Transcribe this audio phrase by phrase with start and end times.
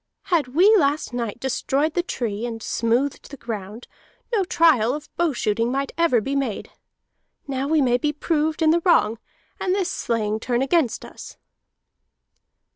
[0.33, 3.87] Had we last night destroyed the tree and smoothed the ground,
[4.33, 6.71] no trial of bow shooting might ever be made.
[7.47, 9.19] Now we may be proved in the wrong,
[9.59, 11.37] and this slaying turn against us."